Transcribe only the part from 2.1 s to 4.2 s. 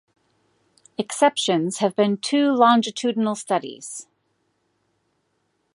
two longitudinal studies.